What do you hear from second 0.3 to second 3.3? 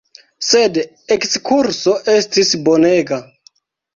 Sed ekskurso estis bonega.